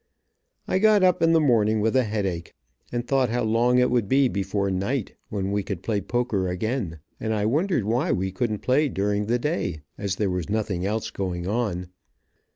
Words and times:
I 0.67 0.79
got 0.79 1.03
up 1.03 1.21
in 1.21 1.31
the 1.31 1.39
morning 1.39 1.79
with 1.79 1.95
a 1.95 2.05
headache, 2.05 2.55
and 2.91 3.05
thought 3.05 3.29
how 3.29 3.43
long 3.43 3.77
it 3.77 3.91
would 3.91 4.09
be 4.09 4.27
before 4.29 4.71
night, 4.71 5.13
when 5.29 5.51
we 5.51 5.61
could 5.61 5.83
play 5.83 6.01
poker 6.01 6.47
again, 6.47 6.97
and 7.19 7.35
I 7.35 7.45
wondered 7.45 7.83
why 7.83 8.11
we 8.11 8.31
couldn't 8.31 8.63
play 8.63 8.89
during 8.89 9.27
the 9.27 9.37
day, 9.37 9.81
as 9.99 10.15
there 10.15 10.31
was 10.31 10.49
nothing 10.49 10.87
else 10.87 11.11
going 11.11 11.45
on. 11.47 11.89